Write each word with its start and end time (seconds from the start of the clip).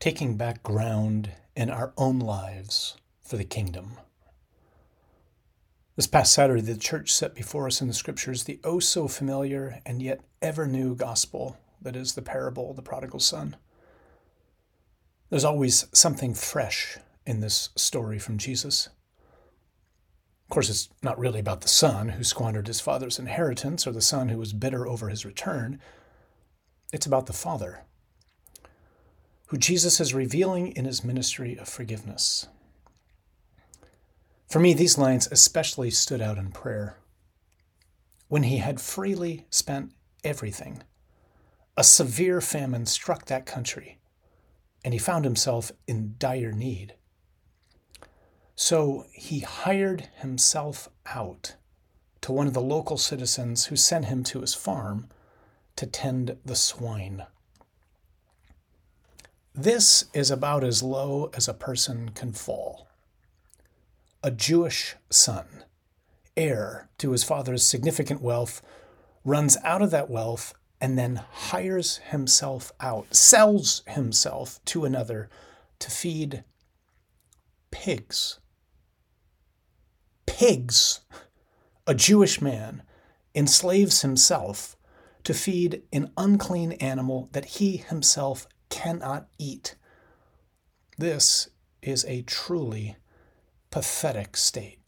taking 0.00 0.34
back 0.38 0.62
ground 0.62 1.30
in 1.54 1.68
our 1.68 1.92
own 1.98 2.18
lives 2.18 2.96
for 3.22 3.36
the 3.36 3.44
kingdom. 3.44 3.98
This 5.94 6.06
past 6.06 6.32
Saturday, 6.32 6.62
the 6.62 6.78
church 6.78 7.12
set 7.12 7.34
before 7.34 7.66
us 7.66 7.82
in 7.82 7.86
the 7.86 7.92
scriptures 7.92 8.44
the 8.44 8.58
oh 8.64 8.80
so 8.80 9.06
familiar 9.06 9.80
and 9.84 10.00
yet 10.00 10.22
ever 10.40 10.66
new 10.66 10.94
gospel 10.94 11.58
that 11.82 11.96
is 11.96 12.14
the 12.14 12.22
parable 12.22 12.70
of 12.70 12.76
the 12.76 12.82
prodigal 12.82 13.20
son. 13.20 13.56
There's 15.28 15.44
always 15.44 15.86
something 15.92 16.32
fresh 16.32 16.96
in 17.26 17.40
this 17.40 17.68
story 17.76 18.18
from 18.18 18.38
Jesus. 18.38 18.88
Of 20.46 20.54
course, 20.54 20.70
it's 20.70 20.88
not 21.02 21.18
really 21.18 21.40
about 21.40 21.60
the 21.60 21.68
son 21.68 22.08
who 22.08 22.24
squandered 22.24 22.68
his 22.68 22.80
father's 22.80 23.18
inheritance 23.18 23.86
or 23.86 23.92
the 23.92 24.00
son 24.00 24.30
who 24.30 24.38
was 24.38 24.54
bitter 24.54 24.86
over 24.86 25.10
his 25.10 25.26
return. 25.26 25.78
It's 26.90 27.06
about 27.06 27.26
the 27.26 27.34
father, 27.34 27.84
who 29.50 29.56
Jesus 29.56 29.98
is 29.98 30.14
revealing 30.14 30.68
in 30.76 30.84
his 30.84 31.02
ministry 31.02 31.58
of 31.58 31.68
forgiveness. 31.68 32.46
For 34.48 34.60
me, 34.60 34.74
these 34.74 34.96
lines 34.96 35.26
especially 35.32 35.90
stood 35.90 36.20
out 36.20 36.38
in 36.38 36.52
prayer. 36.52 36.98
When 38.28 38.44
he 38.44 38.58
had 38.58 38.80
freely 38.80 39.46
spent 39.50 39.90
everything, 40.22 40.84
a 41.76 41.82
severe 41.82 42.40
famine 42.40 42.86
struck 42.86 43.24
that 43.24 43.44
country, 43.44 43.98
and 44.84 44.94
he 44.94 45.00
found 45.00 45.24
himself 45.24 45.72
in 45.88 46.14
dire 46.16 46.52
need. 46.52 46.94
So 48.54 49.06
he 49.12 49.40
hired 49.40 50.10
himself 50.18 50.88
out 51.06 51.56
to 52.20 52.30
one 52.30 52.46
of 52.46 52.54
the 52.54 52.60
local 52.60 52.98
citizens 52.98 53.64
who 53.64 53.74
sent 53.74 54.04
him 54.04 54.22
to 54.24 54.42
his 54.42 54.54
farm 54.54 55.08
to 55.74 55.86
tend 55.86 56.36
the 56.44 56.54
swine. 56.54 57.26
This 59.54 60.04
is 60.14 60.30
about 60.30 60.64
as 60.64 60.82
low 60.82 61.30
as 61.34 61.48
a 61.48 61.54
person 61.54 62.10
can 62.10 62.32
fall 62.32 62.90
a 64.22 64.30
Jewish 64.30 64.96
son, 65.08 65.64
heir 66.36 66.88
to 66.98 67.12
his 67.12 67.24
father's 67.24 67.64
significant 67.64 68.20
wealth, 68.20 68.60
runs 69.24 69.56
out 69.64 69.82
of 69.82 69.90
that 69.90 70.10
wealth 70.10 70.54
and 70.80 70.98
then 70.98 71.22
hires 71.32 71.98
himself 71.98 72.72
out, 72.80 73.14
sells 73.14 73.82
himself 73.86 74.62
to 74.66 74.84
another 74.84 75.28
to 75.78 75.90
feed 75.90 76.44
pigs. 77.70 78.38
Pigs! 80.26 81.00
A 81.86 81.94
Jewish 81.94 82.40
man 82.40 82.82
enslaves 83.34 84.02
himself 84.02 84.76
to 85.24 85.34
feed 85.34 85.82
an 85.92 86.12
unclean 86.16 86.72
animal 86.72 87.28
that 87.32 87.44
he 87.44 87.78
himself 87.78 88.46
cannot 88.80 89.28
eat. 89.38 89.74
This 90.96 91.50
is 91.82 92.04
a 92.06 92.22
truly 92.22 92.96
pathetic 93.70 94.36
state. 94.36 94.80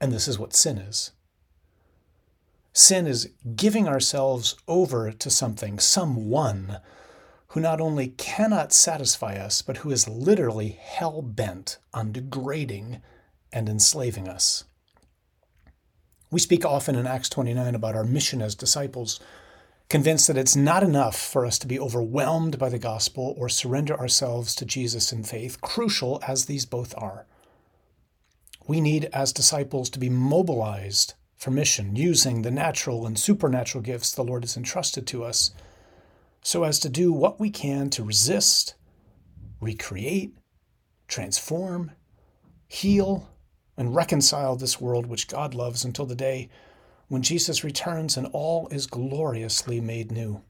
And 0.00 0.10
this 0.12 0.26
is 0.26 0.38
what 0.38 0.52
sin 0.52 0.78
is. 0.78 1.12
Sin 2.72 3.06
is 3.06 3.30
giving 3.54 3.86
ourselves 3.86 4.56
over 4.66 5.12
to 5.12 5.30
something, 5.30 5.78
someone 5.78 6.78
who 7.48 7.60
not 7.60 7.80
only 7.80 8.08
cannot 8.08 8.72
satisfy 8.72 9.36
us, 9.36 9.62
but 9.62 9.78
who 9.78 9.90
is 9.90 10.08
literally 10.08 10.70
hell 10.70 11.22
bent 11.22 11.78
on 11.94 12.10
degrading 12.10 13.00
and 13.52 13.68
enslaving 13.68 14.26
us. 14.26 14.64
We 16.32 16.40
speak 16.40 16.64
often 16.64 16.96
in 16.96 17.06
Acts 17.06 17.28
29 17.28 17.74
about 17.74 17.94
our 17.94 18.04
mission 18.04 18.40
as 18.42 18.54
disciples 18.54 19.20
convinced 19.92 20.26
that 20.26 20.38
it's 20.38 20.56
not 20.56 20.82
enough 20.82 21.14
for 21.14 21.44
us 21.44 21.58
to 21.58 21.66
be 21.66 21.78
overwhelmed 21.78 22.58
by 22.58 22.70
the 22.70 22.78
gospel 22.78 23.34
or 23.36 23.46
surrender 23.46 23.94
ourselves 24.00 24.54
to 24.54 24.64
Jesus 24.64 25.12
in 25.12 25.22
faith, 25.22 25.60
crucial 25.60 26.18
as 26.26 26.46
these 26.46 26.64
both 26.64 26.94
are. 26.96 27.26
We 28.66 28.80
need, 28.80 29.10
as 29.12 29.34
disciples, 29.34 29.90
to 29.90 29.98
be 29.98 30.08
mobilized 30.08 31.12
for 31.36 31.50
mission, 31.50 31.94
using 31.94 32.40
the 32.40 32.50
natural 32.50 33.04
and 33.04 33.18
supernatural 33.18 33.82
gifts 33.82 34.12
the 34.12 34.24
Lord 34.24 34.44
has 34.44 34.56
entrusted 34.56 35.06
to 35.08 35.24
us, 35.24 35.50
so 36.40 36.64
as 36.64 36.78
to 36.78 36.88
do 36.88 37.12
what 37.12 37.38
we 37.38 37.50
can 37.50 37.90
to 37.90 38.02
resist, 38.02 38.74
recreate, 39.60 40.34
transform, 41.06 41.90
heal, 42.66 43.28
and 43.76 43.94
reconcile 43.94 44.56
this 44.56 44.80
world 44.80 45.04
which 45.04 45.28
God 45.28 45.52
loves 45.52 45.84
until 45.84 46.06
the 46.06 46.14
day 46.14 46.48
when 47.12 47.20
Jesus 47.20 47.62
returns 47.62 48.16
and 48.16 48.26
all 48.32 48.68
is 48.68 48.86
gloriously 48.86 49.82
made 49.82 50.10
new. 50.10 50.40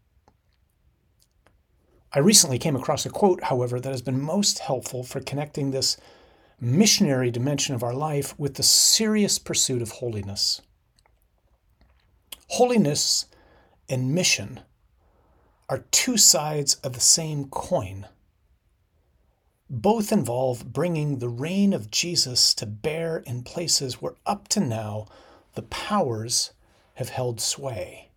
I 2.13 2.21
recently 2.21 2.57
came 2.57 2.77
across 2.77 3.05
a 3.05 3.11
quote, 3.11 3.43
however, 3.43 3.81
that 3.81 3.91
has 3.91 4.01
been 4.01 4.21
most 4.21 4.61
helpful 4.61 5.03
for 5.03 5.19
connecting 5.19 5.73
this 5.73 5.97
missionary 6.61 7.33
dimension 7.33 7.75
of 7.75 7.83
our 7.83 7.93
life 7.93 8.39
with 8.39 8.55
the 8.55 8.63
serious 8.63 9.41
pursuit 9.41 9.83
of 9.83 9.91
holiness. 9.91 10.63
Holiness 12.51 13.27
and 13.89 14.15
mission 14.15 14.61
are 15.69 15.85
two 15.91 16.17
sides 16.17 16.77
of 16.85 16.93
the 16.93 17.01
same 17.01 17.47
coin. 17.47 18.07
Both 19.69 20.13
involve 20.13 20.73
bringing 20.73 21.19
the 21.19 21.29
reign 21.29 21.73
of 21.73 21.91
Jesus 21.91 22.55
to 22.55 22.67
bear 22.67 23.19
in 23.27 23.43
places 23.43 24.01
where 24.01 24.15
up 24.27 24.47
to 24.51 24.61
now 24.61 25.09
the 25.55 25.63
powers 25.63 26.53
have 26.95 27.11
held 27.11 27.41
sway. 27.41 28.11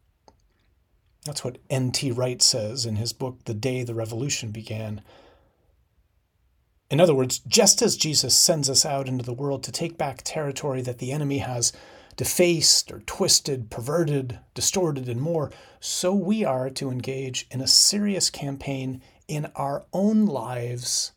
That's 1.26 1.44
what 1.44 1.58
N.T. 1.70 2.12
Wright 2.12 2.42
says 2.42 2.86
in 2.86 2.98
his 2.98 3.12
book, 3.12 3.46
The 3.46 3.54
Day 3.54 3.84
the 3.84 3.96
Revolution 3.96 4.52
Began. 4.52 5.02
In 6.90 7.02
other 7.02 7.16
words, 7.16 7.40
just 7.40 7.82
as 7.82 7.98
Jesus 7.98 8.38
sends 8.38 8.70
us 8.70 8.86
out 8.86 9.08
into 9.08 9.26
the 9.26 9.34
world 9.34 9.64
to 9.64 9.72
take 9.72 9.98
back 9.98 10.22
territory 10.24 10.82
that 10.84 11.00
the 11.00 11.12
enemy 11.12 11.40
has 11.40 11.74
defaced 12.16 12.92
or 12.92 13.00
twisted, 13.00 13.72
perverted, 13.72 14.40
distorted, 14.54 15.10
and 15.10 15.20
more, 15.20 15.52
so 15.80 16.14
we 16.14 16.46
are 16.46 16.70
to 16.70 16.92
engage 16.92 17.48
in 17.50 17.60
a 17.60 17.68
serious 17.68 18.30
campaign 18.30 19.02
in 19.28 19.48
our 19.56 19.86
own 19.94 20.26
lives 20.26 21.12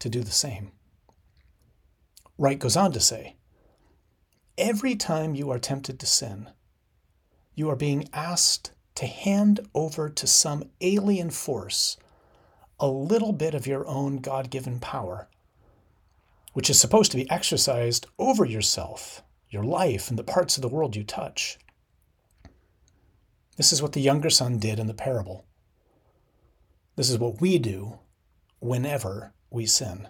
to 0.00 0.08
do 0.08 0.22
the 0.22 0.32
same. 0.32 0.72
Wright 2.36 2.58
goes 2.58 2.76
on 2.76 2.90
to 2.92 3.00
say, 3.00 3.36
Every 4.56 4.94
time 4.94 5.34
you 5.34 5.50
are 5.50 5.58
tempted 5.58 5.98
to 5.98 6.06
sin, 6.06 6.50
you 7.56 7.68
are 7.70 7.76
being 7.76 8.08
asked 8.12 8.70
to 8.94 9.06
hand 9.06 9.58
over 9.74 10.08
to 10.08 10.26
some 10.28 10.70
alien 10.80 11.30
force 11.30 11.96
a 12.78 12.86
little 12.86 13.32
bit 13.32 13.54
of 13.54 13.66
your 13.66 13.84
own 13.88 14.18
God 14.18 14.50
given 14.50 14.78
power, 14.78 15.28
which 16.52 16.70
is 16.70 16.80
supposed 16.80 17.10
to 17.10 17.16
be 17.16 17.28
exercised 17.28 18.06
over 18.16 18.44
yourself, 18.44 19.24
your 19.50 19.64
life, 19.64 20.08
and 20.08 20.16
the 20.16 20.22
parts 20.22 20.56
of 20.56 20.62
the 20.62 20.68
world 20.68 20.94
you 20.94 21.02
touch. 21.02 21.58
This 23.56 23.72
is 23.72 23.82
what 23.82 23.92
the 23.92 24.00
younger 24.00 24.30
son 24.30 24.58
did 24.58 24.78
in 24.78 24.86
the 24.86 24.94
parable. 24.94 25.46
This 26.94 27.10
is 27.10 27.18
what 27.18 27.40
we 27.40 27.58
do 27.58 27.98
whenever 28.60 29.32
we 29.50 29.66
sin. 29.66 30.08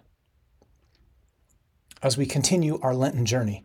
As 2.03 2.19
we 2.19 2.27
continue 2.27 2.79
our 2.83 2.95
Lenten 2.95 3.25
journey, 3.25 3.65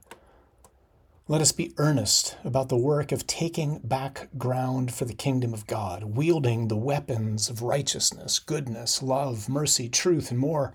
let 1.29 1.41
us 1.41 1.51
be 1.51 1.71
earnest 1.77 2.35
about 2.43 2.69
the 2.69 2.75
work 2.75 3.11
of 3.11 3.27
taking 3.27 3.77
back 3.83 4.29
ground 4.35 4.91
for 4.91 5.05
the 5.05 5.13
kingdom 5.13 5.53
of 5.53 5.67
God, 5.67 6.03
wielding 6.03 6.67
the 6.67 6.75
weapons 6.75 7.51
of 7.51 7.61
righteousness, 7.61 8.39
goodness, 8.39 9.03
love, 9.03 9.47
mercy, 9.47 9.87
truth, 9.87 10.31
and 10.31 10.39
more. 10.39 10.73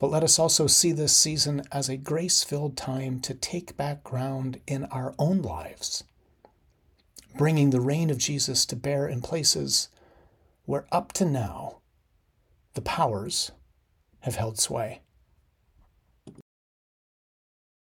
But 0.00 0.10
let 0.10 0.24
us 0.24 0.40
also 0.40 0.66
see 0.66 0.90
this 0.90 1.16
season 1.16 1.62
as 1.70 1.88
a 1.88 1.96
grace 1.96 2.42
filled 2.42 2.76
time 2.76 3.20
to 3.20 3.32
take 3.32 3.76
back 3.76 4.02
ground 4.02 4.58
in 4.66 4.86
our 4.86 5.14
own 5.20 5.40
lives, 5.40 6.02
bringing 7.36 7.70
the 7.70 7.80
reign 7.80 8.10
of 8.10 8.18
Jesus 8.18 8.66
to 8.66 8.74
bear 8.74 9.06
in 9.06 9.22
places 9.22 9.88
where 10.64 10.86
up 10.90 11.12
to 11.12 11.24
now 11.24 11.76
the 12.74 12.82
powers 12.82 13.52
have 14.22 14.34
held 14.34 14.58
sway. 14.58 15.00